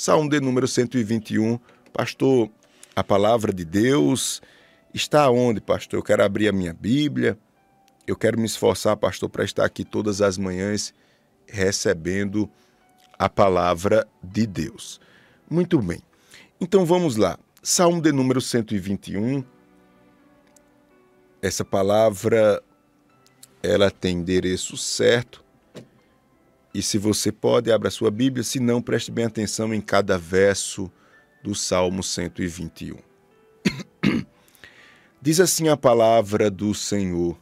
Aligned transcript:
Salmo 0.00 0.30
de 0.30 0.40
número 0.40 0.66
121. 0.66 1.60
Pastor, 1.92 2.50
a 2.96 3.04
palavra 3.04 3.52
de 3.52 3.66
Deus 3.66 4.40
está 4.94 5.30
onde, 5.30 5.60
pastor? 5.60 5.98
Eu 5.98 6.02
quero 6.02 6.24
abrir 6.24 6.48
a 6.48 6.52
minha 6.52 6.72
Bíblia. 6.72 7.38
Eu 8.06 8.16
quero 8.16 8.40
me 8.40 8.46
esforçar, 8.46 8.96
pastor, 8.96 9.28
para 9.28 9.44
estar 9.44 9.62
aqui 9.62 9.84
todas 9.84 10.22
as 10.22 10.38
manhãs 10.38 10.94
recebendo 11.46 12.48
a 13.18 13.28
palavra 13.28 14.08
de 14.22 14.46
Deus. 14.46 14.98
Muito 15.50 15.78
bem. 15.82 16.00
Então 16.58 16.86
vamos 16.86 17.16
lá. 17.16 17.38
Salmo 17.62 18.00
de 18.00 18.10
número 18.10 18.40
121. 18.40 19.44
Essa 21.42 21.62
palavra 21.62 22.62
ela 23.62 23.90
tem 23.90 24.16
endereço 24.16 24.78
certo. 24.78 25.44
E 26.72 26.82
se 26.82 26.98
você 26.98 27.32
pode, 27.32 27.72
abra 27.72 27.90
sua 27.90 28.10
Bíblia, 28.10 28.44
se 28.44 28.60
não, 28.60 28.80
preste 28.80 29.10
bem 29.10 29.24
atenção 29.24 29.74
em 29.74 29.80
cada 29.80 30.16
verso 30.16 30.90
do 31.42 31.54
Salmo 31.54 32.02
121. 32.02 32.96
Diz 35.20 35.40
assim 35.40 35.68
a 35.68 35.76
palavra 35.76 36.48
do 36.48 36.72
Senhor: 36.72 37.36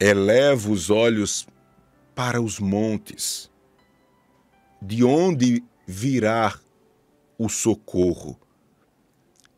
Eleva 0.00 0.70
os 0.70 0.88
olhos 0.88 1.46
para 2.14 2.40
os 2.40 2.58
montes, 2.58 3.50
de 4.80 5.04
onde 5.04 5.62
virá 5.86 6.58
o 7.38 7.48
socorro? 7.48 8.40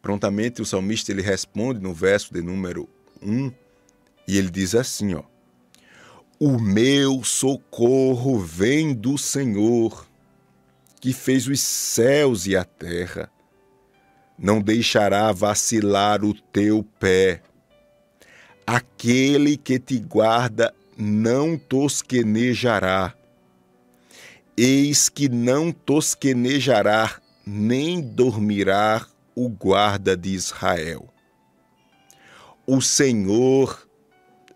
Prontamente 0.03 0.61
o 0.61 0.67
salmista 0.67 1.13
ele 1.13 1.23
responde 1.23 1.81
no 1.81 1.95
verso 1.95 2.35
de 2.35 2.43
número 2.43 2.89
1, 3.23 3.53
e 4.27 4.37
ele 4.37 4.51
diz 4.51 4.75
assim, 4.75 5.15
ó: 5.15 5.23
O 6.41 6.57
meu 6.57 7.25
socorro 7.25 8.39
vem 8.39 8.95
do 8.95 9.19
Senhor, 9.19 10.07
que 11.01 11.13
fez 11.13 11.49
os 11.49 11.61
céus 11.61 12.47
e 12.47 12.55
a 12.55 12.65
terra. 12.65 13.29
Não 14.39 14.61
deixará 14.61 15.33
vacilar 15.33 16.25
o 16.25 16.33
teu 16.33 16.85
pé. 17.01 17.43
Aquele 18.65 19.57
que 19.57 19.81
te 19.81 19.99
guarda 19.99 20.73
não 20.97 21.59
tosquenejará. 21.59 23.15
Eis 24.57 25.09
que 25.09 25.29
não 25.29 25.73
tosquenejará, 25.73 27.21
nem 27.45 28.01
dormirá 28.01 29.05
o 29.35 29.49
guarda 29.49 30.17
de 30.17 30.29
Israel. 30.31 31.13
O 32.65 32.81
Senhor 32.81 33.89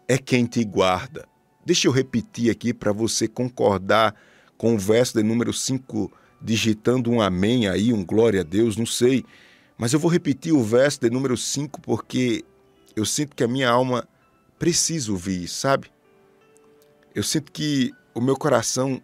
é 0.06 0.16
quem 0.16 0.46
te 0.46 0.62
guarda. 0.62 1.31
Deixa 1.64 1.86
eu 1.86 1.92
repetir 1.92 2.50
aqui 2.50 2.74
para 2.74 2.92
você 2.92 3.28
concordar 3.28 4.14
com 4.56 4.74
o 4.74 4.78
verso 4.78 5.14
de 5.14 5.22
número 5.22 5.52
5, 5.52 6.10
digitando 6.40 7.10
um 7.10 7.20
amém 7.20 7.68
aí, 7.68 7.92
um 7.92 8.04
glória 8.04 8.40
a 8.40 8.44
Deus, 8.44 8.76
não 8.76 8.86
sei. 8.86 9.24
Mas 9.78 9.92
eu 9.92 9.98
vou 9.98 10.10
repetir 10.10 10.52
o 10.52 10.62
verso 10.62 11.00
de 11.00 11.10
número 11.10 11.36
5 11.36 11.80
porque 11.80 12.44
eu 12.94 13.04
sinto 13.04 13.34
que 13.34 13.44
a 13.44 13.48
minha 13.48 13.70
alma 13.70 14.06
precisa 14.58 15.10
ouvir, 15.10 15.48
sabe? 15.48 15.90
Eu 17.14 17.22
sinto 17.22 17.50
que 17.50 17.92
o 18.14 18.20
meu 18.20 18.36
coração 18.36 19.02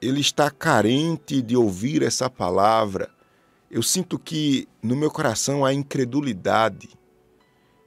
ele 0.00 0.20
está 0.20 0.50
carente 0.50 1.42
de 1.42 1.56
ouvir 1.56 2.02
essa 2.02 2.30
palavra. 2.30 3.10
Eu 3.70 3.82
sinto 3.82 4.18
que 4.18 4.68
no 4.82 4.96
meu 4.96 5.10
coração 5.10 5.64
há 5.64 5.72
incredulidade. 5.72 6.90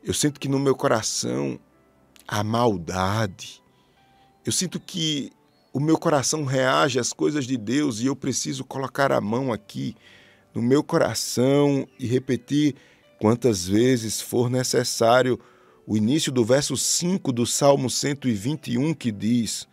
Eu 0.04 0.14
sinto 0.14 0.40
que 0.40 0.48
no 0.48 0.60
meu 0.60 0.76
coração 0.76 1.60
há 2.28 2.44
maldade. 2.44 3.61
Eu 4.46 4.52
sinto 4.52 4.80
que 4.80 5.32
o 5.72 5.80
meu 5.80 5.98
coração 5.98 6.44
reage 6.44 7.00
às 7.00 7.14
coisas 7.14 7.46
de 7.46 7.58
Deus 7.58 8.00
e 8.00 8.08
eu 8.08 8.16
preciso 8.16 8.66
colocar 8.66 9.12
a 9.12 9.22
mão 9.22 9.54
aqui 9.54 9.96
no 10.54 10.62
meu 10.62 10.84
coração 10.84 11.88
e 12.00 12.08
repetir 12.08 12.76
quantas 13.20 13.68
vezes 13.68 14.20
for 14.20 14.50
necessário 14.50 15.40
o 15.86 15.96
início 15.96 16.32
do 16.32 16.44
verso 16.44 16.76
5 16.76 17.32
do 17.32 17.46
Salmo 17.46 17.90
121 17.90 18.94
que 18.94 19.12
diz: 19.12 19.68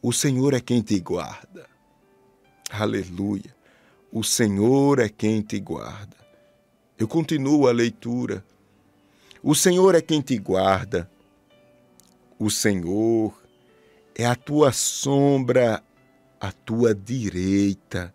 O 0.00 0.12
Senhor 0.12 0.54
é 0.54 0.60
quem 0.60 0.80
te 0.82 0.98
guarda. 1.00 1.66
Aleluia. 2.70 3.54
O 4.12 4.22
Senhor 4.22 5.00
é 5.00 5.08
quem 5.08 5.42
te 5.42 5.58
guarda. 5.58 6.16
Eu 6.98 7.08
continuo 7.08 7.66
a 7.66 7.72
leitura. 7.72 8.44
O 9.42 9.54
Senhor 9.54 9.94
é 9.94 10.00
quem 10.00 10.20
te 10.20 10.38
guarda. 10.38 11.10
O 12.38 12.50
Senhor 12.50 13.45
é 14.18 14.24
a 14.24 14.34
tua 14.34 14.72
sombra 14.72 15.82
à 16.40 16.50
tua 16.50 16.94
direita. 16.94 18.14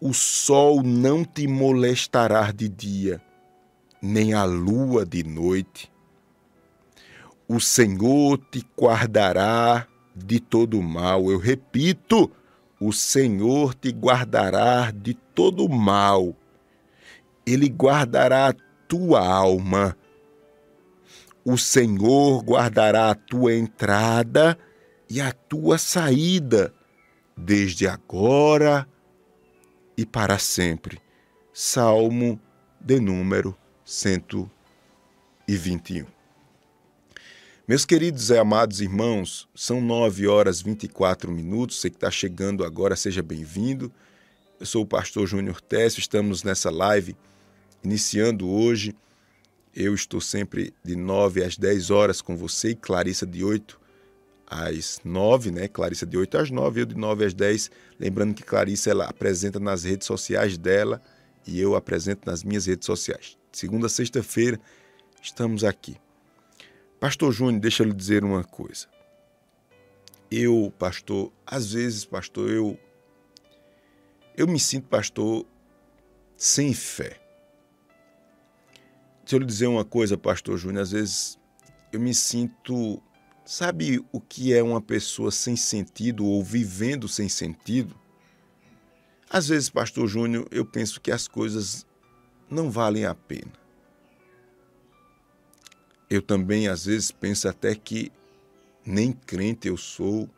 O 0.00 0.14
sol 0.14 0.82
não 0.82 1.24
te 1.24 1.46
molestará 1.46 2.50
de 2.50 2.70
dia, 2.70 3.22
nem 4.00 4.32
a 4.32 4.44
lua 4.44 5.04
de 5.04 5.22
noite. 5.22 5.92
O 7.46 7.60
Senhor 7.60 8.38
te 8.50 8.64
guardará 8.78 9.86
de 10.16 10.40
todo 10.40 10.80
mal. 10.80 11.30
Eu 11.30 11.38
repito, 11.38 12.30
o 12.80 12.92
Senhor 12.92 13.74
te 13.74 13.90
guardará 13.90 14.90
de 14.90 15.12
todo 15.12 15.68
mal. 15.68 16.34
Ele 17.44 17.68
guardará 17.68 18.48
a 18.48 18.54
tua 18.88 19.20
alma. 19.20 19.96
O 21.44 21.58
Senhor 21.58 22.44
guardará 22.44 23.10
a 23.10 23.14
tua 23.14 23.54
entrada 23.54 24.56
e 25.10 25.20
a 25.20 25.32
tua 25.32 25.76
saída, 25.76 26.72
desde 27.36 27.88
agora 27.88 28.88
e 29.96 30.06
para 30.06 30.38
sempre. 30.38 31.00
Salmo 31.52 32.40
de 32.80 33.00
número 33.00 33.56
121. 33.84 36.06
Meus 37.66 37.84
queridos 37.84 38.30
e 38.30 38.38
amados 38.38 38.80
irmãos, 38.80 39.48
são 39.54 39.80
9 39.80 40.28
horas 40.28 40.62
24 40.62 41.30
minutos. 41.30 41.80
Você 41.80 41.90
que 41.90 41.96
está 41.96 42.10
chegando 42.10 42.64
agora, 42.64 42.94
seja 42.94 43.22
bem-vindo. 43.22 43.92
Eu 44.60 44.66
sou 44.66 44.82
o 44.82 44.86
pastor 44.86 45.26
Júnior 45.26 45.60
Técio, 45.60 45.98
estamos 45.98 46.44
nessa 46.44 46.70
live 46.70 47.16
iniciando 47.82 48.48
hoje. 48.48 48.94
Eu 49.74 49.94
estou 49.94 50.20
sempre 50.20 50.74
de 50.84 50.94
9 50.94 51.42
às 51.42 51.56
10 51.56 51.90
horas 51.90 52.20
com 52.20 52.36
você 52.36 52.70
e 52.70 52.74
Clarissa 52.74 53.26
de 53.26 53.42
8 53.42 53.80
às 54.46 55.00
9, 55.02 55.50
né? 55.50 55.66
Clarissa 55.66 56.04
de 56.04 56.16
8 56.16 56.38
às 56.38 56.50
9, 56.50 56.82
eu 56.82 56.86
de 56.86 56.94
9 56.94 57.24
às 57.24 57.32
10. 57.32 57.70
Lembrando 57.98 58.34
que 58.34 58.42
Clarissa 58.42 58.90
ela 58.90 59.06
apresenta 59.06 59.58
nas 59.58 59.84
redes 59.84 60.06
sociais 60.06 60.58
dela 60.58 61.02
e 61.46 61.58
eu 61.58 61.74
apresento 61.74 62.28
nas 62.28 62.44
minhas 62.44 62.66
redes 62.66 62.84
sociais. 62.84 63.38
Segunda, 63.50 63.88
sexta-feira, 63.88 64.60
estamos 65.22 65.64
aqui. 65.64 65.96
Pastor 67.00 67.32
Júnior, 67.32 67.60
deixa 67.60 67.82
eu 67.82 67.86
lhe 67.86 67.94
dizer 67.94 68.24
uma 68.24 68.44
coisa. 68.44 68.86
Eu, 70.30 70.72
pastor, 70.78 71.32
às 71.46 71.72
vezes, 71.72 72.04
pastor, 72.04 72.50
eu 72.50 72.78
eu 74.36 74.46
me 74.46 74.58
sinto, 74.58 74.88
pastor, 74.88 75.44
sem 76.36 76.72
fé. 76.72 77.21
Deixa 79.32 79.40
eu 79.42 79.46
lhe 79.46 79.50
dizer 79.50 79.66
uma 79.66 79.82
coisa, 79.82 80.18
pastor 80.18 80.58
Júnior, 80.58 80.82
às 80.82 80.90
vezes 80.90 81.38
eu 81.90 81.98
me 81.98 82.12
sinto, 82.12 83.02
sabe 83.46 84.04
o 84.12 84.20
que 84.20 84.52
é 84.52 84.62
uma 84.62 84.78
pessoa 84.78 85.30
sem 85.30 85.56
sentido 85.56 86.26
ou 86.26 86.44
vivendo 86.44 87.08
sem 87.08 87.30
sentido? 87.30 87.98
Às 89.30 89.48
vezes, 89.48 89.70
pastor 89.70 90.06
Júnior, 90.06 90.46
eu 90.50 90.66
penso 90.66 91.00
que 91.00 91.10
as 91.10 91.26
coisas 91.26 91.86
não 92.50 92.70
valem 92.70 93.06
a 93.06 93.14
pena. 93.14 93.52
Eu 96.10 96.20
também, 96.20 96.68
às 96.68 96.84
vezes, 96.84 97.10
penso 97.10 97.48
até 97.48 97.74
que 97.74 98.12
nem 98.84 99.12
crente 99.12 99.66
eu 99.66 99.78
sou, 99.78 100.28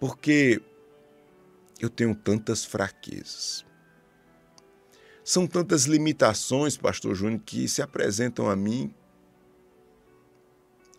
porque 0.00 0.58
eu 1.78 1.90
tenho 1.90 2.14
tantas 2.14 2.64
fraquezas. 2.64 3.67
São 5.28 5.46
tantas 5.46 5.84
limitações, 5.84 6.78
Pastor 6.78 7.14
Júnior, 7.14 7.42
que 7.44 7.68
se 7.68 7.82
apresentam 7.82 8.48
a 8.48 8.56
mim. 8.56 8.94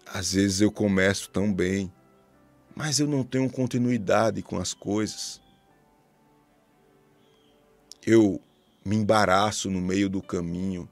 Às 0.06 0.34
vezes 0.34 0.62
eu 0.62 0.72
começo 0.72 1.32
tão 1.32 1.52
bem, 1.52 1.92
mas 2.76 3.00
eu 3.00 3.08
não 3.08 3.24
tenho 3.24 3.50
continuidade 3.50 4.44
com 4.44 4.60
as 4.60 4.72
coisas. 4.72 5.42
Eu 8.06 8.40
me 8.86 8.96
embaraço 8.98 9.68
no 9.68 9.82
meio 9.82 10.08
do 10.08 10.22
caminho 10.22 10.88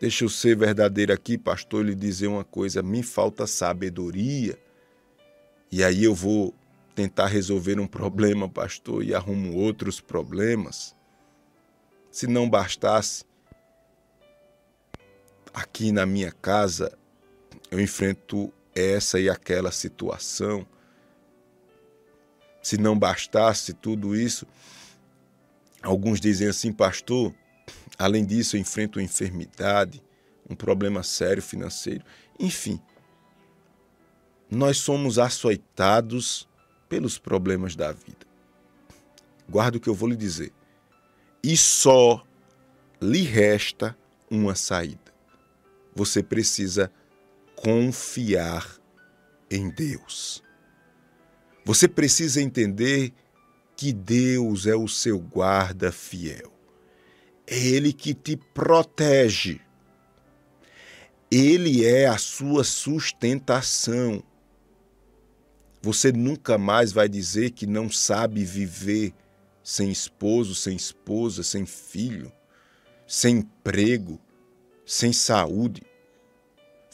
Deixa 0.00 0.24
eu 0.24 0.28
ser 0.28 0.56
verdadeiro 0.56 1.12
aqui, 1.12 1.36
pastor, 1.38 1.84
lhe 1.84 1.94
dizer 1.94 2.26
uma 2.26 2.44
coisa: 2.44 2.82
me 2.82 3.04
falta 3.04 3.46
sabedoria. 3.46 4.58
E 5.70 5.84
aí 5.84 6.02
eu 6.02 6.14
vou 6.14 6.54
tentar 6.98 7.26
resolver 7.26 7.78
um 7.78 7.86
problema, 7.86 8.48
pastor, 8.48 9.04
e 9.04 9.14
arrumo 9.14 9.54
outros 9.54 10.00
problemas. 10.00 10.96
Se 12.10 12.26
não 12.26 12.50
bastasse, 12.50 13.24
aqui 15.54 15.92
na 15.92 16.04
minha 16.04 16.32
casa 16.32 16.98
eu 17.70 17.78
enfrento 17.78 18.52
essa 18.74 19.20
e 19.20 19.30
aquela 19.30 19.70
situação. 19.70 20.66
Se 22.60 22.76
não 22.76 22.98
bastasse 22.98 23.72
tudo 23.74 24.16
isso, 24.16 24.44
alguns 25.80 26.20
dizem 26.20 26.48
assim, 26.48 26.72
pastor, 26.72 27.32
além 27.96 28.26
disso 28.26 28.56
eu 28.56 28.60
enfrento 28.60 28.98
uma 28.98 29.04
enfermidade, 29.04 30.02
um 30.50 30.56
problema 30.56 31.04
sério 31.04 31.44
financeiro, 31.44 32.04
enfim. 32.40 32.82
Nós 34.50 34.78
somos 34.78 35.16
açoitados 35.16 36.47
pelos 36.88 37.18
problemas 37.18 37.76
da 37.76 37.92
vida. 37.92 38.26
Guarda 39.48 39.78
o 39.78 39.80
que 39.80 39.88
eu 39.88 39.94
vou 39.94 40.08
lhe 40.08 40.16
dizer. 40.16 40.52
E 41.42 41.56
só 41.56 42.24
lhe 43.00 43.22
resta 43.22 43.96
uma 44.30 44.54
saída. 44.54 45.12
Você 45.94 46.22
precisa 46.22 46.92
confiar 47.56 48.78
em 49.50 49.70
Deus. 49.70 50.42
Você 51.64 51.88
precisa 51.88 52.40
entender 52.40 53.12
que 53.76 53.92
Deus 53.92 54.66
é 54.66 54.74
o 54.74 54.88
seu 54.88 55.18
guarda 55.18 55.92
fiel. 55.92 56.52
É 57.46 57.56
Ele 57.56 57.92
que 57.92 58.12
te 58.12 58.36
protege. 58.36 59.60
Ele 61.30 61.84
é 61.84 62.06
a 62.06 62.18
sua 62.18 62.64
sustentação. 62.64 64.22
Você 65.88 66.12
nunca 66.12 66.58
mais 66.58 66.92
vai 66.92 67.08
dizer 67.08 67.52
que 67.52 67.66
não 67.66 67.90
sabe 67.90 68.44
viver 68.44 69.14
sem 69.62 69.90
esposo, 69.90 70.54
sem 70.54 70.76
esposa, 70.76 71.42
sem 71.42 71.64
filho, 71.64 72.30
sem 73.06 73.38
emprego, 73.38 74.20
sem 74.84 75.14
saúde. 75.14 75.80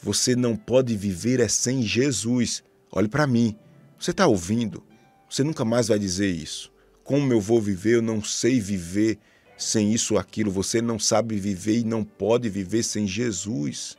Você 0.01 0.33
não 0.33 0.55
pode 0.55 0.95
viver 0.95 1.41
é 1.41 1.49
sem 1.49 1.83
Jesus. 1.83 2.63
Olhe 2.89 3.09
para 3.09 3.27
mim. 3.27 3.57
Você 3.99 4.11
está 4.11 4.27
ouvindo? 4.27 4.81
Você 5.29 5.43
nunca 5.43 5.65
mais 5.65 5.89
vai 5.89 5.99
dizer 5.99 6.31
isso. 6.31 6.71
Como 7.03 7.33
eu 7.33 7.41
vou 7.41 7.61
viver? 7.61 7.95
Eu 7.95 8.01
não 8.01 8.23
sei 8.23 8.61
viver 8.61 9.19
sem 9.57 9.93
isso 9.93 10.13
ou 10.13 10.19
aquilo. 10.21 10.49
Você 10.51 10.81
não 10.81 10.97
sabe 10.97 11.37
viver 11.37 11.79
e 11.79 11.83
não 11.83 12.01
pode 12.01 12.47
viver 12.47 12.81
sem 12.81 13.05
Jesus. 13.05 13.97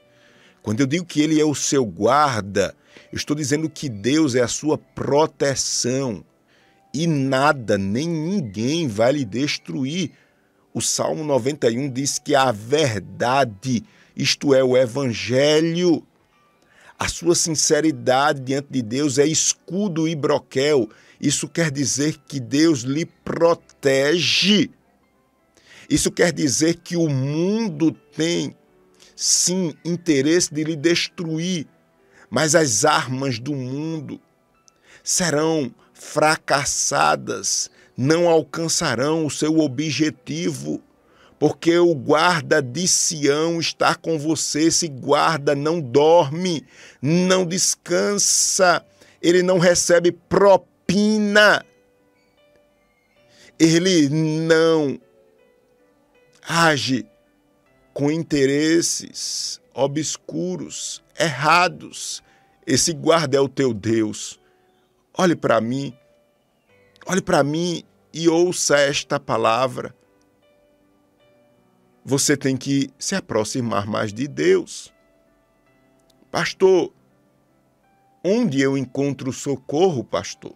Quando 0.66 0.80
eu 0.80 0.86
digo 0.88 1.04
que 1.04 1.20
Ele 1.20 1.40
é 1.40 1.44
o 1.44 1.54
seu 1.54 1.86
guarda, 1.86 2.74
eu 3.12 3.16
estou 3.16 3.36
dizendo 3.36 3.70
que 3.70 3.88
Deus 3.88 4.34
é 4.34 4.40
a 4.40 4.48
sua 4.48 4.76
proteção 4.76 6.24
e 6.92 7.06
nada, 7.06 7.78
nem 7.78 8.08
ninguém 8.08 8.88
vai 8.88 9.12
lhe 9.12 9.24
destruir. 9.24 10.10
O 10.74 10.80
Salmo 10.80 11.22
91 11.22 11.88
diz 11.88 12.18
que 12.18 12.34
a 12.34 12.50
verdade, 12.50 13.84
isto 14.16 14.52
é, 14.52 14.64
o 14.64 14.76
Evangelho, 14.76 16.04
a 16.98 17.06
sua 17.06 17.36
sinceridade 17.36 18.40
diante 18.40 18.66
de 18.68 18.82
Deus 18.82 19.18
é 19.18 19.24
escudo 19.24 20.08
e 20.08 20.16
broquel. 20.16 20.90
Isso 21.20 21.48
quer 21.48 21.70
dizer 21.70 22.18
que 22.26 22.40
Deus 22.40 22.80
lhe 22.80 23.06
protege. 23.06 24.68
Isso 25.88 26.10
quer 26.10 26.32
dizer 26.32 26.80
que 26.82 26.96
o 26.96 27.08
mundo 27.08 27.92
tem, 28.16 28.52
sim, 29.16 29.74
interesse 29.82 30.52
de 30.52 30.62
lhe 30.62 30.76
destruir, 30.76 31.66
mas 32.28 32.54
as 32.54 32.84
armas 32.84 33.38
do 33.38 33.54
mundo 33.54 34.20
serão 35.02 35.74
fracassadas, 35.94 37.70
não 37.96 38.28
alcançarão 38.28 39.24
o 39.24 39.30
seu 39.30 39.58
objetivo, 39.58 40.82
porque 41.38 41.78
o 41.78 41.94
guarda 41.94 42.60
de 42.60 42.86
Sião 42.86 43.58
está 43.58 43.94
com 43.94 44.18
você. 44.18 44.64
Esse 44.64 44.88
guarda 44.88 45.54
não 45.54 45.80
dorme, 45.80 46.66
não 47.00 47.46
descansa, 47.46 48.84
ele 49.22 49.42
não 49.42 49.58
recebe 49.58 50.12
propina, 50.12 51.64
ele 53.58 54.08
não 54.10 55.00
age 56.46 57.06
com 57.96 58.10
interesses 58.10 59.58
obscuros, 59.72 61.02
errados. 61.18 62.22
Esse 62.66 62.92
guarda 62.92 63.38
é 63.38 63.40
o 63.40 63.48
teu 63.48 63.72
Deus. 63.72 64.38
Olhe 65.16 65.34
para 65.34 65.62
mim, 65.62 65.96
olhe 67.06 67.22
para 67.22 67.42
mim 67.42 67.82
e 68.12 68.28
ouça 68.28 68.76
esta 68.76 69.18
palavra. 69.18 69.96
Você 72.04 72.36
tem 72.36 72.54
que 72.54 72.90
se 72.98 73.14
aproximar 73.14 73.86
mais 73.86 74.12
de 74.12 74.28
Deus. 74.28 74.92
Pastor, 76.30 76.92
onde 78.22 78.60
eu 78.60 78.76
encontro 78.76 79.32
socorro, 79.32 80.04
pastor? 80.04 80.54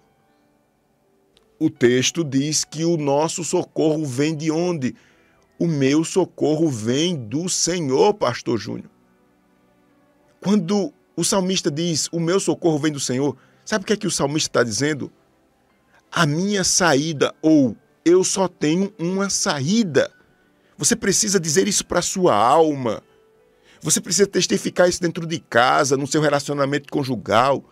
O 1.58 1.70
texto 1.70 2.22
diz 2.22 2.66
que 2.66 2.84
o 2.84 2.98
nosso 2.98 3.42
socorro 3.44 4.04
vem 4.04 4.36
de 4.36 4.50
onde? 4.50 4.94
O 5.60 5.66
meu 5.66 6.04
socorro 6.04 6.70
vem 6.70 7.14
do 7.14 7.46
Senhor, 7.46 8.14
pastor 8.14 8.58
Júnior. 8.58 8.90
Quando 10.40 10.90
o 11.14 11.22
salmista 11.22 11.70
diz: 11.70 12.08
O 12.10 12.18
meu 12.18 12.40
socorro 12.40 12.78
vem 12.78 12.90
do 12.90 12.98
Senhor, 12.98 13.36
sabe 13.62 13.82
o 13.82 13.86
que 13.86 13.92
é 13.92 13.96
que 13.96 14.06
o 14.06 14.10
salmista 14.10 14.48
está 14.48 14.62
dizendo? 14.62 15.12
A 16.10 16.24
minha 16.24 16.64
saída, 16.64 17.34
ou 17.42 17.76
eu 18.06 18.24
só 18.24 18.48
tenho 18.48 18.90
uma 18.98 19.28
saída. 19.28 20.10
Você 20.78 20.96
precisa 20.96 21.38
dizer 21.38 21.68
isso 21.68 21.84
para 21.84 21.98
a 21.98 22.02
sua 22.02 22.34
alma. 22.34 23.02
Você 23.82 24.00
precisa 24.00 24.26
testificar 24.26 24.88
isso 24.88 25.02
dentro 25.02 25.26
de 25.26 25.40
casa, 25.40 25.94
no 25.94 26.06
seu 26.06 26.22
relacionamento 26.22 26.90
conjugal, 26.90 27.62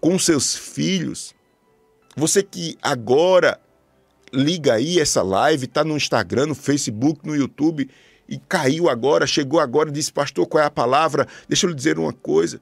com 0.00 0.16
seus 0.20 0.54
filhos. 0.54 1.34
Você 2.16 2.44
que 2.44 2.78
agora 2.80 3.60
liga 4.34 4.74
aí 4.74 5.00
essa 5.00 5.22
live, 5.22 5.64
está 5.64 5.84
no 5.84 5.96
Instagram, 5.96 6.46
no 6.46 6.54
Facebook, 6.54 7.26
no 7.26 7.36
YouTube 7.36 7.88
e 8.28 8.38
caiu 8.38 8.88
agora, 8.88 9.26
chegou 9.26 9.60
agora 9.60 9.90
disse, 9.90 10.12
pastor, 10.12 10.46
qual 10.46 10.62
é 10.62 10.66
a 10.66 10.70
palavra? 10.70 11.26
Deixa 11.48 11.66
eu 11.66 11.70
lhe 11.70 11.76
dizer 11.76 11.98
uma 11.98 12.12
coisa. 12.12 12.60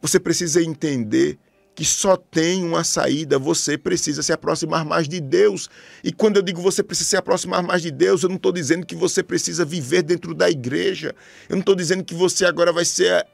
Você 0.00 0.20
precisa 0.20 0.62
entender 0.62 1.38
que 1.74 1.84
só 1.84 2.16
tem 2.16 2.64
uma 2.64 2.84
saída, 2.84 3.38
você 3.38 3.78
precisa 3.78 4.22
se 4.22 4.32
aproximar 4.32 4.84
mais 4.84 5.08
de 5.08 5.20
Deus. 5.20 5.70
E 6.04 6.12
quando 6.12 6.36
eu 6.36 6.42
digo 6.42 6.60
você 6.60 6.82
precisa 6.82 7.10
se 7.10 7.16
aproximar 7.16 7.62
mais 7.62 7.80
de 7.80 7.90
Deus, 7.90 8.22
eu 8.22 8.28
não 8.28 8.36
estou 8.36 8.52
dizendo 8.52 8.84
que 8.84 8.94
você 8.94 9.22
precisa 9.22 9.64
viver 9.64 10.02
dentro 10.02 10.34
da 10.34 10.50
igreja. 10.50 11.14
Eu 11.48 11.56
não 11.56 11.60
estou 11.60 11.74
dizendo 11.74 12.04
que 12.04 12.14
você 12.14 12.44
agora 12.44 12.72
vai 12.72 12.84
ser, 12.84 13.26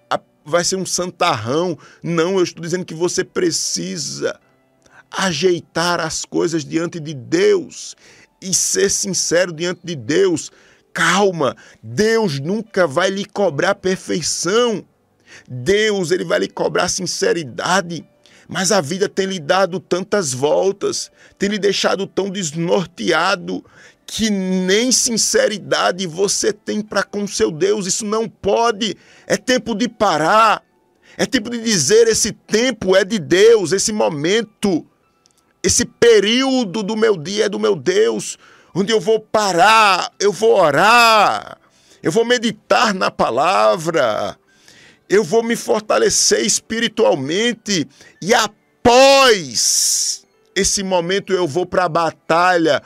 vai 0.45 0.63
ser 0.63 0.77
um 0.77 0.87
santarrão. 0.87 1.77
Não, 2.03 2.37
eu 2.37 2.43
estou 2.45 2.63
dizendo 2.63 2.85
que 2.85 2.95
você 2.95 3.25
precisa 3.25 4.39
ajeitar 5.17 5.99
as 5.99 6.25
coisas 6.25 6.65
diante 6.65 7.01
de 7.01 7.15
Deus 7.15 7.97
e 8.41 8.53
ser 8.53 8.91
sincero 8.91 9.53
diante 9.53 9.81
de 9.83 9.97
Deus. 9.97 10.53
Calma, 10.93 11.57
Deus 11.83 12.39
nunca 12.39 12.87
vai 12.87 13.11
lhe 13.11 13.25
cobrar 13.25 13.75
perfeição. 13.75 14.85
Deus, 15.49 16.11
ele 16.11 16.25
vai 16.25 16.41
lhe 16.41 16.49
cobrar 16.49 16.89
sinceridade. 16.89 18.05
Mas 18.49 18.71
a 18.71 18.81
vida 18.81 19.09
tem 19.09 19.27
lhe 19.27 19.41
dado 19.41 19.81
tantas 19.81 20.33
voltas, 20.33 21.11
tem 21.39 21.49
lhe 21.49 21.59
deixado 21.59 22.07
tão 22.07 22.31
desnorteado, 22.31 23.65
que 24.07 24.31
nem 24.31 24.93
sinceridade 24.93 26.07
você 26.07 26.53
tem 26.53 26.81
para 26.81 27.03
com 27.03 27.27
seu 27.27 27.51
Deus. 27.51 27.87
Isso 27.87 28.05
não 28.05 28.29
pode. 28.29 28.97
É 29.27 29.37
tempo 29.37 29.75
de 29.75 29.89
parar. 29.89 30.63
É 31.19 31.27
tempo 31.27 31.51
de 31.51 31.61
dizer: 31.61 32.07
esse 32.07 32.31
tempo 32.31 32.95
é 32.95 33.05
de 33.05 33.19
Deus, 33.19 33.73
esse 33.73 33.93
momento 33.93 34.87
esse 35.63 35.85
período 35.85 36.83
do 36.83 36.97
meu 36.97 37.17
dia 37.17 37.47
é 37.47 37.49
do 37.49 37.59
meu 37.59 37.75
Deus, 37.75 38.39
onde 38.75 38.93
eu 38.93 39.01
vou 39.01 39.19
parar, 39.19 40.13
eu 40.21 40.33
vou 40.33 40.55
orar, 40.55 41.59
eu 42.03 42.13
vou 42.13 42.25
meditar 42.25 42.95
na 42.95 43.11
palavra, 43.11 44.39
eu 45.09 45.25
vou 45.25 45.43
me 45.43 45.57
fortalecer 45.57 46.45
espiritualmente 46.45 47.89
e 48.23 48.35
após 48.35 50.25
esse 50.55 50.83
momento 50.83 51.33
eu 51.33 51.47
vou 51.47 51.67
para 51.67 51.85
a 51.85 51.89
batalha, 51.89 52.83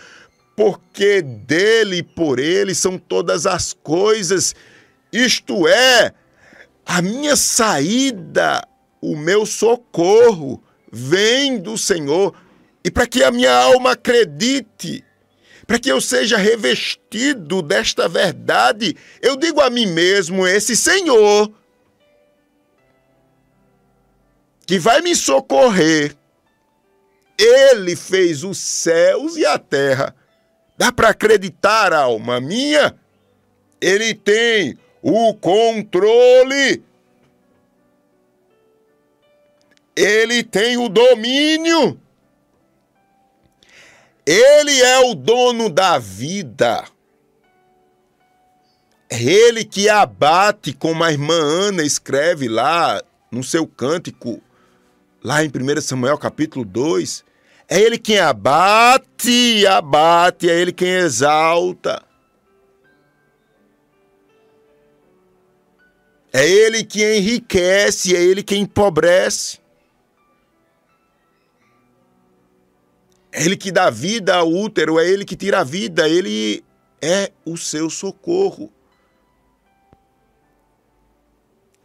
porque 0.57 1.23
dele 1.23 1.99
e 1.99 2.03
por 2.03 2.39
ele 2.39 2.75
são 2.75 2.99
todas 2.99 3.47
as 3.47 3.73
coisas. 3.73 4.55
Isto 5.12 5.67
é, 5.69 6.12
a 6.85 7.00
minha 7.00 7.37
saída, 7.37 8.67
o 9.00 9.17
meu 9.17 9.47
socorro 9.47 10.62
vem 10.91 11.59
do 11.59 11.79
Senhor 11.79 12.35
e 12.85 12.91
para 12.91 13.07
que 13.07 13.23
a 13.23 13.31
minha 13.31 13.53
alma 13.53 13.93
acredite, 13.93 15.05
para 15.67 15.79
que 15.79 15.91
eu 15.91 16.01
seja 16.01 16.37
revestido 16.37 17.63
desta 17.63 18.09
verdade, 18.09 18.97
eu 19.21 19.37
digo 19.37 19.61
a 19.61 19.69
mim 19.69 19.87
mesmo: 19.87 20.47
esse 20.47 20.75
Senhor 20.75 21.53
que 24.67 24.79
vai 24.79 25.03
me 25.03 25.15
socorrer, 25.15 26.17
ele 27.37 27.95
fez 27.97 28.45
os 28.45 28.59
céus 28.59 29.37
e 29.37 29.45
a 29.45 29.59
terra. 29.59 30.15
Dá 30.77 30.91
para 30.91 31.11
acreditar, 31.11 31.93
alma 31.93 32.41
minha? 32.41 32.95
Ele 33.81 34.15
tem 34.15 34.79
o 35.03 35.35
controle. 35.35 36.83
Ele 39.95 40.43
tem 40.43 40.79
o 40.79 40.89
domínio 40.89 42.01
Ele 44.33 44.81
é 44.81 45.01
o 45.01 45.15
dono 45.17 45.69
da 45.69 45.99
vida. 45.99 46.85
É 49.11 49.21
ele 49.21 49.65
que 49.65 49.89
abate, 49.89 50.73
como 50.73 51.03
a 51.03 51.11
irmã 51.11 51.35
Ana 51.35 51.83
escreve 51.83 52.47
lá 52.47 53.03
no 53.29 53.43
seu 53.43 53.67
cântico, 53.67 54.41
lá 55.21 55.45
em 55.45 55.49
1 55.49 55.81
Samuel 55.81 56.17
capítulo 56.17 56.65
2. 56.65 57.25
É 57.69 57.81
ele 57.81 57.99
quem 57.99 58.21
abate, 58.21 59.67
abate, 59.67 60.49
é 60.49 60.61
ele 60.61 60.73
quem 60.73 60.91
exalta. 60.91 62.01
É 66.33 66.49
ele 66.49 66.85
que 66.85 67.17
enriquece, 67.17 68.15
é 68.15 68.23
ele 68.23 68.45
quem 68.45 68.63
empobrece. 68.63 69.59
É 73.33 73.45
ele 73.45 73.57
que 73.57 73.71
dá 73.71 73.91
vida 73.91 74.37
ao 74.37 74.51
útero, 74.51 74.99
é 74.99 75.09
ele 75.09 75.25
que 75.25 75.37
tira 75.37 75.61
a 75.61 75.65
vida, 75.65 76.09
ele 76.09 76.65
é 77.01 77.31
o 77.45 77.57
seu 77.57 77.89
socorro. 77.89 78.73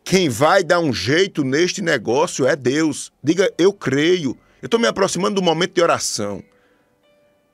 Quem 0.04 0.30
vai 0.30 0.64
dar 0.64 0.80
um 0.80 0.94
jeito 0.94 1.44
neste 1.44 1.82
negócio 1.82 2.46
é 2.46 2.56
Deus. 2.56 3.12
Diga, 3.24 3.52
eu 3.58 3.74
creio. 3.74 4.38
Eu 4.62 4.68
estou 4.68 4.80
me 4.80 4.88
aproximando 4.88 5.36
do 5.36 5.42
momento 5.42 5.74
de 5.74 5.82
oração. 5.82 6.44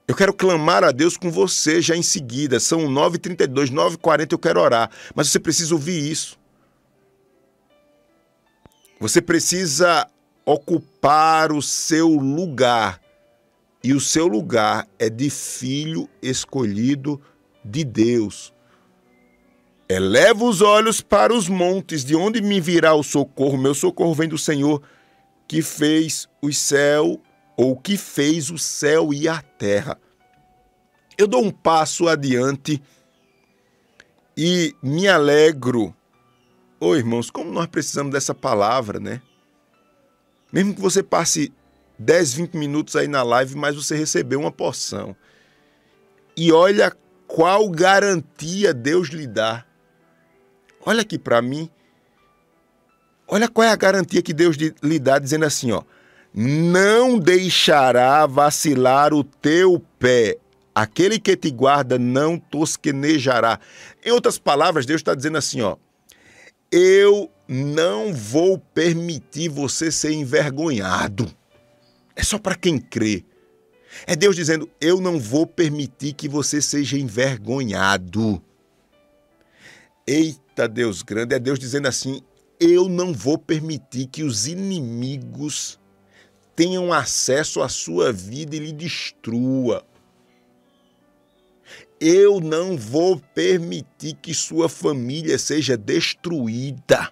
Eu 0.07 0.15
quero 0.15 0.33
clamar 0.33 0.83
a 0.83 0.91
Deus 0.91 1.15
com 1.15 1.31
você 1.31 1.81
já 1.81 1.95
em 1.95 2.03
seguida. 2.03 2.59
São 2.59 2.81
9h32, 2.81 3.71
9h40 3.71 4.33
eu 4.33 4.39
quero 4.39 4.59
orar. 4.59 4.89
Mas 5.15 5.29
você 5.29 5.39
precisa 5.39 5.73
ouvir 5.73 6.11
isso. 6.11 6.37
Você 8.99 9.21
precisa 9.21 10.05
ocupar 10.45 11.53
o 11.53 11.61
seu 11.61 12.09
lugar. 12.09 13.01
E 13.83 13.93
o 13.93 13.99
seu 13.99 14.27
lugar 14.27 14.87
é 14.99 15.09
de 15.09 15.29
filho 15.29 16.07
escolhido 16.21 17.19
de 17.63 17.83
Deus. 17.83 18.53
Eleva 19.89 20.45
os 20.45 20.61
olhos 20.61 21.01
para 21.01 21.33
os 21.33 21.49
montes, 21.49 22.05
de 22.05 22.15
onde 22.15 22.41
me 22.41 22.61
virá 22.61 22.93
o 22.93 23.03
socorro? 23.03 23.57
Meu 23.57 23.73
socorro 23.73 24.13
vem 24.13 24.29
do 24.29 24.37
Senhor, 24.37 24.81
que 25.47 25.61
fez 25.61 26.29
o 26.41 26.53
céu, 26.53 27.19
ou 27.57 27.75
que 27.75 27.97
fez 27.97 28.49
o 28.49 28.57
céu 28.57 29.13
e 29.13 29.27
a 29.27 29.41
terra. 29.41 29.99
Eu 31.17 31.27
dou 31.27 31.43
um 31.43 31.51
passo 31.51 32.07
adiante 32.07 32.81
e 34.37 34.75
me 34.81 35.07
alegro. 35.07 35.93
Ô 36.79 36.87
oh, 36.87 36.95
irmãos, 36.95 37.29
como 37.29 37.51
nós 37.51 37.67
precisamos 37.67 38.11
dessa 38.11 38.33
palavra, 38.33 38.99
né? 38.99 39.21
Mesmo 40.51 40.73
que 40.73 40.81
você 40.81 41.03
passe 41.03 41.53
10, 42.01 42.33
20 42.33 42.57
minutos 42.57 42.95
aí 42.95 43.07
na 43.07 43.23
live, 43.23 43.55
mas 43.55 43.75
você 43.75 43.95
recebeu 43.95 44.39
uma 44.39 44.51
porção. 44.51 45.15
E 46.35 46.51
olha 46.51 46.91
qual 47.27 47.69
garantia 47.69 48.73
Deus 48.73 49.09
lhe 49.09 49.27
dá 49.27 49.65
Olha 50.85 51.01
aqui 51.01 51.17
para 51.17 51.41
mim. 51.41 51.69
Olha 53.27 53.47
qual 53.47 53.67
é 53.67 53.71
a 53.71 53.75
garantia 53.75 54.21
que 54.21 54.33
Deus 54.33 54.57
lhe 54.57 54.99
dá, 54.99 55.19
dizendo 55.19 55.45
assim: 55.45 55.71
ó, 55.71 55.83
não 56.33 57.17
deixará 57.17 58.25
vacilar 58.25 59.13
o 59.13 59.23
teu 59.23 59.81
pé. 59.99 60.37
Aquele 60.73 61.19
que 61.19 61.35
te 61.35 61.51
guarda 61.51 61.99
não 61.99 62.37
tosquenejará. 62.37 63.59
Em 64.03 64.11
outras 64.11 64.37
palavras, 64.37 64.85
Deus 64.85 65.01
está 65.01 65.13
dizendo 65.13 65.37
assim: 65.37 65.61
ó, 65.61 65.77
eu 66.71 67.29
não 67.47 68.13
vou 68.13 68.57
permitir 68.57 69.49
você 69.49 69.91
ser 69.91 70.13
envergonhado. 70.13 71.31
É 72.21 72.23
só 72.23 72.37
para 72.37 72.53
quem 72.53 72.77
crê. 72.77 73.25
É 74.05 74.15
Deus 74.15 74.35
dizendo: 74.35 74.69
eu 74.79 75.01
não 75.01 75.19
vou 75.19 75.47
permitir 75.47 76.13
que 76.13 76.29
você 76.29 76.61
seja 76.61 76.95
envergonhado. 76.95 78.39
Eita 80.05 80.67
Deus 80.67 81.01
grande, 81.01 81.33
é 81.33 81.39
Deus 81.39 81.57
dizendo 81.57 81.87
assim: 81.87 82.21
eu 82.59 82.87
não 82.87 83.11
vou 83.11 83.39
permitir 83.39 84.05
que 84.05 84.21
os 84.21 84.45
inimigos 84.45 85.79
tenham 86.55 86.93
acesso 86.93 87.59
à 87.59 87.67
sua 87.67 88.13
vida 88.13 88.55
e 88.55 88.59
lhe 88.59 88.71
destrua. 88.71 89.83
Eu 91.99 92.39
não 92.39 92.77
vou 92.77 93.19
permitir 93.33 94.13
que 94.21 94.31
sua 94.31 94.69
família 94.69 95.39
seja 95.39 95.75
destruída. 95.75 97.11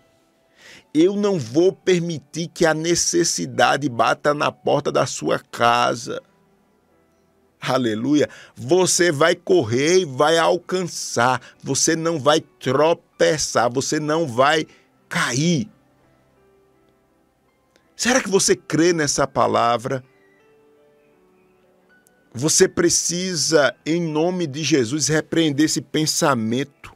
Eu 0.94 1.16
não 1.16 1.38
vou 1.38 1.72
permitir 1.72 2.48
que 2.48 2.66
a 2.66 2.74
necessidade 2.74 3.88
bata 3.88 4.34
na 4.34 4.52
porta 4.52 4.92
da 4.92 5.06
sua 5.06 5.40
casa 5.40 6.22
aleluia, 7.60 8.30
você 8.56 9.12
vai 9.12 9.36
correr 9.36 10.00
e 10.00 10.06
vai 10.06 10.38
alcançar, 10.38 11.42
você 11.62 11.96
não 11.96 12.20
vai 12.20 12.40
tropeçar, 12.40 13.72
você 13.72 14.00
não 14.00 14.26
vai 14.26 14.66
cair. 15.08 15.70
Será 17.96 18.22
que 18.22 18.30
você 18.30 18.56
crê 18.56 18.94
nessa 18.94 19.28
palavra? 19.28 20.04
Você 22.34 22.68
precisa, 22.68 23.76
em 23.86 24.02
nome 24.02 24.48
de 24.48 24.64
Jesus, 24.64 25.08
repreender 25.08 25.66
esse 25.66 25.82
pensamento. 25.82 26.96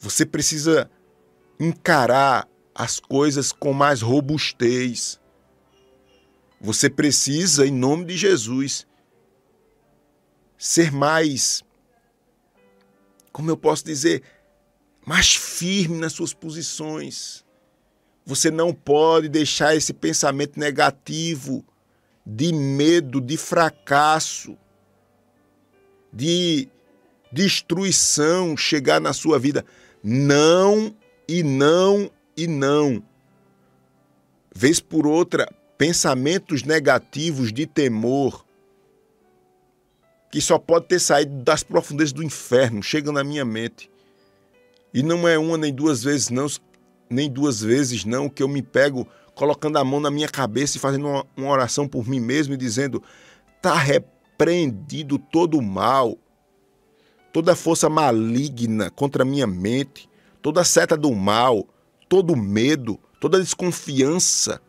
Você 0.00 0.26
precisa 0.26 0.90
encarar 1.58 2.48
as 2.74 3.00
coisas 3.00 3.52
com 3.52 3.72
mais 3.72 4.00
robustez. 4.00 5.20
Você 6.60 6.88
precisa, 6.88 7.66
em 7.66 7.72
nome 7.72 8.04
de 8.04 8.16
Jesus, 8.16 8.86
ser 10.56 10.92
mais, 10.92 11.62
como 13.32 13.50
eu 13.50 13.56
posso 13.56 13.84
dizer, 13.84 14.22
mais 15.04 15.34
firme 15.34 15.98
nas 15.98 16.12
suas 16.12 16.34
posições. 16.34 17.44
Você 18.26 18.50
não 18.50 18.74
pode 18.74 19.28
deixar 19.28 19.74
esse 19.74 19.92
pensamento 19.92 20.58
negativo 20.60 21.64
de 22.26 22.52
medo, 22.52 23.20
de 23.20 23.36
fracasso, 23.36 24.56
de 26.12 26.68
destruição 27.32 28.56
chegar 28.56 29.00
na 29.00 29.12
sua 29.12 29.38
vida. 29.38 29.64
Não 30.02 30.94
e 31.28 31.42
não 31.42 32.10
e 32.36 32.46
não. 32.46 33.02
Vez 34.54 34.80
por 34.80 35.06
outra, 35.06 35.46
pensamentos 35.76 36.62
negativos 36.62 37.52
de 37.52 37.66
temor, 37.66 38.44
que 40.32 40.40
só 40.40 40.58
pode 40.58 40.86
ter 40.86 40.98
saído 40.98 41.42
das 41.42 41.62
profundezas 41.62 42.12
do 42.12 42.22
inferno, 42.22 42.82
chega 42.82 43.12
na 43.12 43.22
minha 43.22 43.44
mente. 43.44 43.90
E 44.92 45.02
não 45.02 45.28
é 45.28 45.38
uma 45.38 45.58
nem 45.58 45.72
duas 45.72 46.02
vezes 46.02 46.30
não, 46.30 46.46
nem 47.10 47.30
duas 47.30 47.60
vezes 47.60 48.04
não, 48.04 48.28
que 48.28 48.42
eu 48.42 48.48
me 48.48 48.62
pego 48.62 49.06
colocando 49.34 49.78
a 49.78 49.84
mão 49.84 50.00
na 50.00 50.10
minha 50.10 50.28
cabeça 50.28 50.76
e 50.76 50.80
fazendo 50.80 51.06
uma, 51.06 51.26
uma 51.36 51.50
oração 51.50 51.86
por 51.86 52.08
mim 52.08 52.20
mesmo 52.20 52.54
e 52.54 52.56
dizendo: 52.56 53.02
está 53.56 53.74
repreendido 53.74 55.18
todo 55.18 55.58
o 55.58 55.62
mal, 55.62 56.16
toda 57.32 57.54
força 57.54 57.88
maligna 57.88 58.90
contra 58.90 59.22
a 59.22 59.26
minha 59.26 59.46
mente, 59.46 60.08
toda 60.48 60.64
seta 60.64 60.96
do 60.96 61.14
mal, 61.14 61.66
todo 62.08 62.34
medo, 62.34 62.98
toda 63.20 63.40
desconfiança. 63.40 64.60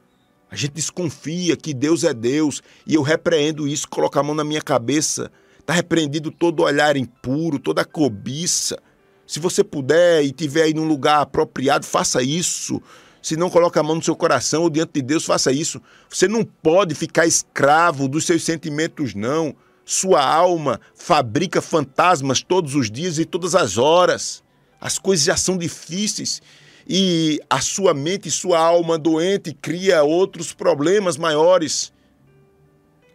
A 0.52 0.56
gente 0.56 0.74
desconfia 0.74 1.56
que 1.56 1.74
Deus 1.74 2.04
é 2.04 2.14
Deus 2.14 2.62
e 2.86 2.96
eu 2.96 3.02
repreendo 3.02 3.68
isso, 3.68 3.88
coloco 3.88 4.20
a 4.20 4.24
mão 4.24 4.36
na 4.36 4.44
minha 4.44 4.62
cabeça 4.62 5.32
Está 5.70 5.76
repreendido 5.76 6.32
todo 6.32 6.64
olhar 6.64 6.98
impuro, 6.98 7.60
toda 7.60 7.86
cobiça. 7.86 8.80
Se 9.28 9.40
você 9.40 9.64
puder 9.64 10.24
e 10.24 10.32
tiver 10.32 10.64
aí 10.64 10.74
num 10.74 10.88
lugar 10.88 11.22
apropriado, 11.22 11.86
faça 11.86 12.24
isso. 12.24 12.82
Se 13.22 13.38
não 13.38 13.52
coloca 13.52 13.80
a 13.80 13.84
mão 13.84 13.96
no 13.96 14.04
seu 14.04 14.16
coração 14.16 14.64
ou 14.64 14.70
diante 14.72 14.94
de 14.94 15.04
Deus, 15.04 15.24
faça 15.24 15.52
isso. 15.52 15.80
Você 16.10 16.28
não 16.28 16.44
pode 16.44 16.96
ficar 16.96 17.28
escravo 17.28 18.08
dos 18.08 18.26
seus 18.26 18.44
sentimentos, 18.44 19.14
não. 19.14 19.56
Sua 19.86 20.26
alma 20.26 20.82
fabrica 20.96 21.62
fantasmas 21.62 22.42
todos 22.42 22.74
os 22.74 22.90
dias 22.90 23.20
e 23.20 23.26
todas 23.26 23.54
as 23.54 23.78
horas. 23.78 24.44
As 24.80 24.98
coisas 24.98 25.26
já 25.26 25.36
são 25.36 25.58
difíceis 25.58 26.42
e 26.88 27.40
a 27.50 27.62
sua 27.62 27.94
mente 27.94 28.32
sua 28.32 28.60
alma 28.60 28.98
doente 28.98 29.54
cria 29.54 30.04
outros 30.04 30.54
problemas 30.54 31.18
maiores. 31.18 31.94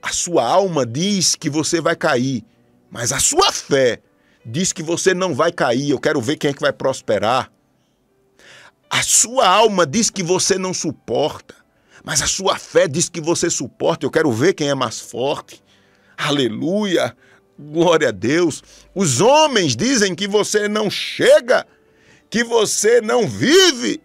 A 0.03 0.13
sua 0.13 0.47
alma 0.47 0.85
diz 0.85 1.35
que 1.35 1.49
você 1.49 1.81
vai 1.81 1.97
cair, 1.97 2.45
mas 2.91 3.11
a 3.11 3.19
sua 3.19 3.51
fé 3.51 4.01
diz 4.45 4.73
que 4.73 4.83
você 4.83 5.15
não 5.15 5.35
vai 5.35 5.51
cair. 5.51 5.91
Eu 5.91 5.99
quero 5.99 6.21
ver 6.21 6.37
quem 6.37 6.51
é 6.51 6.55
que 6.55 6.61
vai 6.61 6.73
prosperar. 6.73 7.51
A 8.91 9.03
sua 9.03 9.49
alma 9.49 9.87
diz 9.87 10.11
que 10.11 10.23
você 10.23 10.57
não 10.57 10.73
suporta, 10.73 11.55
mas 12.05 12.23
a 12.23 12.27
sua 12.27 12.57
fé 12.57 12.87
diz 12.87 13.09
que 13.09 13.21
você 13.21 13.51
suporta. 13.51 14.07
Eu 14.07 14.11
quero 14.11 14.31
ver 14.31 14.53
quem 14.53 14.69
é 14.69 14.75
mais 14.75 15.01
forte. 15.01 15.61
Aleluia! 16.17 17.17
Glória 17.59 18.09
a 18.09 18.13
Deus. 18.13 18.63
Os 18.95 19.21
homens 19.21 19.77
dizem 19.77 20.15
que 20.15 20.27
você 20.27 20.69
não 20.69 20.91
chega, 20.91 21.67
que 22.29 22.43
você 22.43 23.01
não 23.01 23.27
vive, 23.27 24.01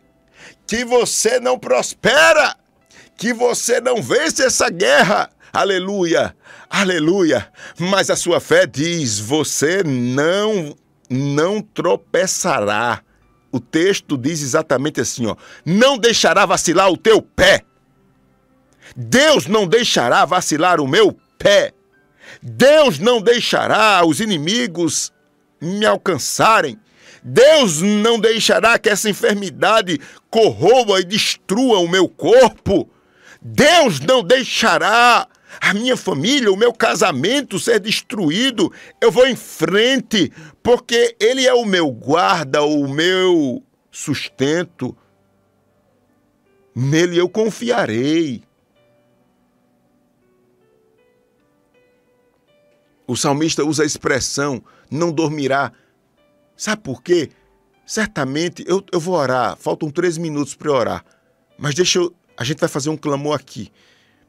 que 0.67 0.85
você 0.85 1.39
não 1.39 1.57
prospera, 1.57 2.55
que 3.17 3.33
você 3.33 3.81
não 3.81 4.01
vence 4.01 4.43
essa 4.43 4.69
guerra 4.69 5.29
aleluia, 5.53 6.35
aleluia. 6.69 7.47
Mas 7.77 8.09
a 8.09 8.15
sua 8.15 8.39
fé 8.39 8.65
diz: 8.65 9.19
você 9.19 9.83
não 9.83 10.75
não 11.09 11.61
tropeçará. 11.61 13.01
O 13.51 13.59
texto 13.59 14.15
diz 14.15 14.41
exatamente 14.41 15.01
assim, 15.01 15.25
ó: 15.25 15.35
não 15.65 15.97
deixará 15.97 16.45
vacilar 16.45 16.89
o 16.89 16.97
teu 16.97 17.21
pé. 17.21 17.61
Deus 18.95 19.47
não 19.47 19.67
deixará 19.67 20.25
vacilar 20.25 20.79
o 20.79 20.87
meu 20.87 21.15
pé. 21.37 21.73
Deus 22.41 23.00
não 23.00 23.22
deixará 23.22 24.05
os 24.05 24.19
inimigos 24.19 25.12
me 25.62 25.86
alcançarem. 25.86 26.79
Deus 27.22 27.81
não 27.81 28.17
deixará 28.17 28.79
que 28.79 28.89
essa 28.89 29.10
enfermidade 29.10 30.00
corroa 30.29 31.01
e 31.01 31.05
destrua 31.05 31.79
o 31.79 31.88
meu 31.88 32.08
corpo. 32.08 32.89
Deus 33.41 34.00
não 34.00 34.24
deixará 34.24 35.27
a 35.62 35.74
minha 35.74 35.98
família, 35.98 36.51
o 36.51 36.58
meu 36.58 36.74
casamento 36.74 37.60
ser 37.60 37.79
destruído. 37.79 38.72
Eu 39.01 39.12
vou 39.12 39.27
em 39.27 39.36
frente, 39.36 40.31
porque 40.63 41.15
Ele 41.19 41.46
é 41.46 41.53
o 41.53 41.65
meu 41.65 41.91
guarda, 41.91 42.62
o 42.62 42.88
meu 42.88 43.62
sustento. 43.91 44.96
Nele 46.74 47.17
eu 47.17 47.27
confiarei. 47.27 48.43
O 53.09 53.15
salmista 53.17 53.65
usa 53.65 53.81
a 53.81 53.85
expressão 53.87 54.63
não 54.91 55.11
dormirá. 55.11 55.71
Sabe 56.55 56.83
por 56.83 57.01
quê? 57.01 57.31
Certamente 57.83 58.63
eu, 58.67 58.85
eu 58.91 58.99
vou 58.99 59.15
orar, 59.15 59.57
faltam 59.57 59.89
três 59.89 60.15
minutos 60.15 60.53
para 60.53 60.71
orar, 60.71 61.05
mas 61.57 61.73
deixa 61.73 61.97
eu. 61.97 62.13
A 62.37 62.43
gente 62.43 62.59
vai 62.59 62.69
fazer 62.69 62.91
um 62.91 62.95
clamor 62.95 63.33
aqui. 63.35 63.71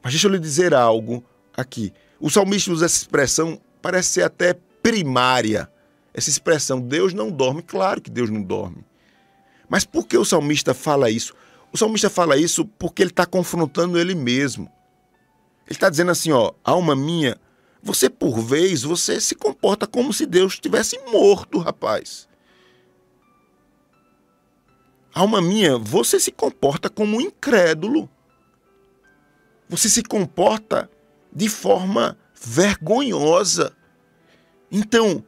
Mas 0.01 0.13
deixa 0.13 0.25
eu 0.25 0.31
lhe 0.31 0.39
dizer 0.39 0.73
algo 0.73 1.23
aqui. 1.55 1.93
O 2.19 2.27
salmista 2.31 2.71
usa 2.71 2.85
essa 2.85 2.97
expressão, 2.97 3.61
parece 3.83 4.13
ser 4.13 4.23
até 4.23 4.55
primária. 4.81 5.71
Essa 6.11 6.31
expressão, 6.31 6.81
Deus 6.81 7.13
não 7.13 7.29
dorme. 7.29 7.61
Claro 7.61 8.01
que 8.01 8.09
Deus 8.09 8.31
não 8.31 8.41
dorme. 8.41 8.83
Mas 9.69 9.85
por 9.85 10.07
que 10.07 10.17
o 10.17 10.25
salmista 10.25 10.73
fala 10.73 11.11
isso? 11.11 11.35
O 11.71 11.77
salmista 11.77 12.09
fala 12.09 12.35
isso 12.35 12.65
porque 12.65 13.03
ele 13.03 13.11
está 13.11 13.27
confrontando 13.27 13.99
ele 13.99 14.15
mesmo. 14.15 14.63
Ele 15.67 15.75
está 15.75 15.87
dizendo 15.87 16.09
assim: 16.09 16.31
ó, 16.31 16.51
alma 16.63 16.95
minha, 16.95 17.37
você, 17.83 18.09
por 18.09 18.39
vez, 18.39 18.83
você 18.83 19.19
se 19.19 19.33
comporta 19.33 19.87
como 19.87 20.13
se 20.13 20.25
Deus 20.25 20.59
tivesse 20.59 20.99
morto, 21.11 21.57
rapaz. 21.57 22.29
Alma 25.13 25.41
minha, 25.41 25.77
você 25.77 26.19
se 26.19 26.31
comporta 26.31 26.89
como 26.89 27.17
um 27.17 27.21
incrédulo. 27.21 28.09
Você 29.67 29.89
se 29.89 30.03
comporta 30.03 30.89
de 31.33 31.49
forma 31.49 32.17
vergonhosa. 32.35 33.75
Então, 34.71 35.25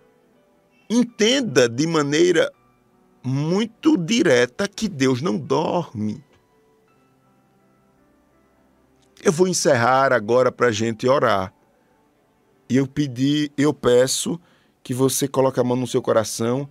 entenda 0.89 1.67
de 1.67 1.87
maneira 1.87 2.51
muito 3.23 3.97
direta 3.97 4.67
que 4.67 4.87
Deus 4.87 5.21
não 5.21 5.37
dorme. 5.37 6.23
Eu 9.23 9.31
vou 9.31 9.47
encerrar 9.47 10.13
agora 10.13 10.51
para 10.51 10.67
a 10.67 10.71
gente 10.71 11.07
orar. 11.07 11.53
E 12.69 12.77
eu 12.77 12.87
pedi, 12.87 13.51
eu 13.57 13.73
peço 13.73 14.39
que 14.83 14.93
você 14.93 15.27
coloque 15.27 15.59
a 15.59 15.63
mão 15.63 15.77
no 15.77 15.87
seu 15.87 16.01
coração 16.01 16.69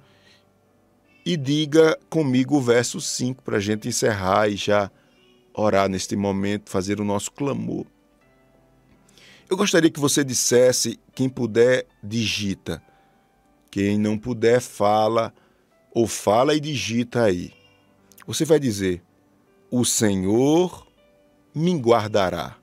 e 1.24 1.36
diga 1.36 1.98
comigo 2.10 2.56
o 2.56 2.60
verso 2.60 3.00
5 3.00 3.42
para 3.42 3.56
a 3.56 3.60
gente 3.60 3.88
encerrar 3.88 4.48
e 4.48 4.56
já 4.56 4.90
orar 5.54 5.88
neste 5.88 6.16
momento, 6.16 6.70
fazer 6.70 7.00
o 7.00 7.04
nosso 7.04 7.30
clamor. 7.32 7.86
Eu 9.48 9.56
gostaria 9.56 9.90
que 9.90 10.00
você 10.00 10.24
dissesse, 10.24 10.98
quem 11.14 11.28
puder, 11.28 11.86
digita. 12.02 12.82
Quem 13.70 13.98
não 13.98 14.18
puder, 14.18 14.60
fala, 14.60 15.32
ou 15.94 16.06
fala 16.06 16.54
e 16.54 16.60
digita 16.60 17.24
aí. 17.24 17.52
Você 18.26 18.44
vai 18.44 18.58
dizer: 18.58 19.02
O 19.70 19.84
Senhor 19.84 20.86
me 21.54 21.74
guardará. 21.78 22.56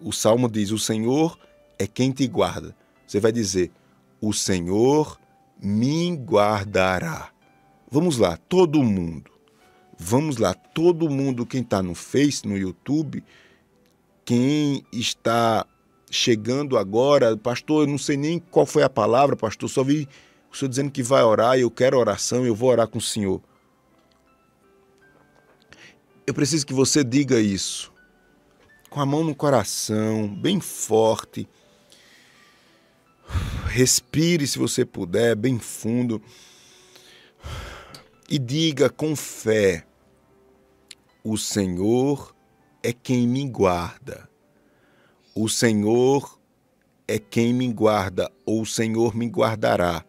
O 0.00 0.12
salmo 0.12 0.48
diz: 0.48 0.70
O 0.70 0.78
Senhor 0.78 1.38
é 1.78 1.86
quem 1.86 2.12
te 2.12 2.26
guarda. 2.26 2.74
Você 3.06 3.20
vai 3.20 3.32
dizer: 3.32 3.70
O 4.20 4.32
Senhor 4.32 5.18
me 5.60 6.14
guardará. 6.16 7.30
Vamos 7.90 8.18
lá, 8.18 8.36
todo 8.36 8.82
mundo. 8.82 9.30
Vamos 9.98 10.36
lá, 10.36 10.52
todo 10.52 11.08
mundo, 11.08 11.46
quem 11.46 11.62
está 11.62 11.82
no 11.82 11.94
Face, 11.94 12.46
no 12.46 12.56
YouTube, 12.56 13.24
quem 14.26 14.84
está 14.92 15.66
chegando 16.10 16.76
agora, 16.76 17.36
pastor, 17.36 17.84
eu 17.84 17.90
não 17.90 17.96
sei 17.96 18.16
nem 18.16 18.38
qual 18.38 18.66
foi 18.66 18.82
a 18.82 18.90
palavra, 18.90 19.36
pastor, 19.36 19.70
só 19.70 19.82
vi 19.82 20.06
o 20.52 20.56
senhor 20.56 20.68
dizendo 20.68 20.90
que 20.90 21.02
vai 21.02 21.22
orar, 21.22 21.58
eu 21.58 21.70
quero 21.70 21.98
oração, 21.98 22.44
eu 22.44 22.54
vou 22.54 22.70
orar 22.70 22.88
com 22.88 22.98
o 22.98 23.00
senhor. 23.00 23.40
Eu 26.26 26.34
preciso 26.34 26.66
que 26.66 26.74
você 26.74 27.02
diga 27.02 27.40
isso, 27.40 27.92
com 28.90 29.00
a 29.00 29.06
mão 29.06 29.24
no 29.24 29.34
coração, 29.34 30.28
bem 30.28 30.60
forte, 30.60 31.48
Respire 33.66 34.46
se 34.46 34.58
você 34.58 34.84
puder, 34.84 35.34
bem 35.36 35.58
fundo. 35.58 36.22
E 38.28 38.38
diga 38.38 38.88
com 38.88 39.14
fé: 39.14 39.86
O 41.22 41.36
Senhor 41.36 42.34
é 42.82 42.92
quem 42.92 43.26
me 43.26 43.48
guarda. 43.48 44.28
O 45.34 45.48
Senhor 45.48 46.38
é 47.06 47.18
quem 47.18 47.52
me 47.52 47.72
guarda, 47.72 48.30
ou 48.44 48.62
o 48.62 48.66
Senhor 48.66 49.14
me 49.14 49.26
guardará. 49.26 50.04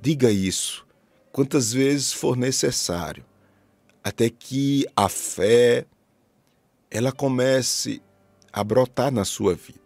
Diga 0.00 0.30
isso 0.30 0.86
quantas 1.32 1.72
vezes 1.72 2.12
for 2.12 2.36
necessário, 2.36 3.24
até 4.04 4.28
que 4.28 4.86
a 4.94 5.08
fé 5.08 5.86
ela 6.90 7.10
comece 7.10 8.02
a 8.52 8.62
brotar 8.62 9.10
na 9.10 9.24
sua 9.24 9.54
vida. 9.54 9.81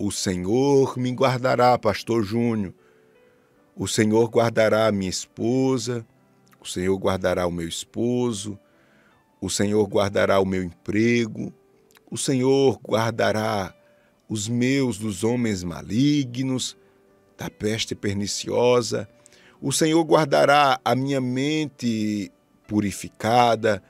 O 0.00 0.12
Senhor 0.12 0.96
me 0.96 1.10
guardará, 1.10 1.76
Pastor 1.76 2.22
Júnior. 2.22 2.72
O 3.74 3.88
Senhor 3.88 4.30
guardará 4.30 4.86
a 4.86 4.92
minha 4.92 5.10
esposa. 5.10 6.06
O 6.60 6.64
Senhor 6.64 6.96
guardará 6.96 7.44
o 7.48 7.50
meu 7.50 7.66
esposo. 7.66 8.56
O 9.40 9.50
Senhor 9.50 9.84
guardará 9.88 10.38
o 10.38 10.46
meu 10.46 10.62
emprego. 10.62 11.52
O 12.08 12.16
Senhor 12.16 12.78
guardará 12.80 13.74
os 14.28 14.46
meus 14.46 14.98
dos 14.98 15.24
homens 15.24 15.64
malignos, 15.64 16.76
da 17.36 17.50
peste 17.50 17.96
perniciosa. 17.96 19.08
O 19.60 19.72
Senhor 19.72 20.04
guardará 20.04 20.80
a 20.84 20.94
minha 20.94 21.20
mente 21.20 22.30
purificada. 22.68 23.82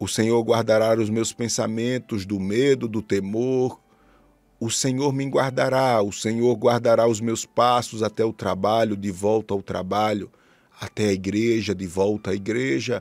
O 0.00 0.08
Senhor 0.08 0.42
guardará 0.42 1.00
os 1.00 1.08
meus 1.08 1.32
pensamentos 1.32 2.26
do 2.26 2.40
medo, 2.40 2.88
do 2.88 3.00
temor. 3.00 3.80
O 4.60 4.70
Senhor 4.70 5.12
me 5.12 5.24
guardará, 5.26 6.02
o 6.02 6.12
Senhor 6.12 6.52
guardará 6.56 7.06
os 7.06 7.20
meus 7.20 7.46
passos 7.46 8.02
até 8.02 8.24
o 8.24 8.32
trabalho, 8.32 8.96
de 8.96 9.10
volta 9.10 9.54
ao 9.54 9.62
trabalho, 9.62 10.30
até 10.80 11.08
a 11.08 11.12
igreja, 11.12 11.72
de 11.72 11.86
volta 11.86 12.32
à 12.32 12.34
igreja. 12.34 13.00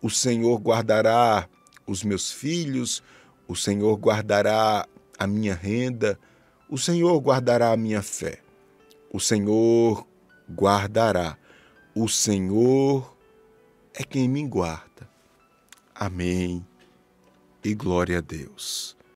O 0.00 0.08
Senhor 0.08 0.58
guardará 0.58 1.46
os 1.86 2.02
meus 2.02 2.32
filhos, 2.32 3.02
o 3.46 3.54
Senhor 3.54 3.96
guardará 3.96 4.86
a 5.18 5.26
minha 5.26 5.54
renda, 5.54 6.18
o 6.70 6.78
Senhor 6.78 7.20
guardará 7.20 7.72
a 7.72 7.76
minha 7.76 8.02
fé. 8.02 8.40
O 9.12 9.20
Senhor 9.20 10.06
guardará. 10.50 11.36
O 11.94 12.08
Senhor 12.08 13.14
é 13.92 14.02
quem 14.02 14.26
me 14.26 14.46
guarda. 14.46 15.08
Amém. 15.94 16.66
E 17.62 17.74
glória 17.74 18.18
a 18.18 18.20
Deus. 18.20 18.96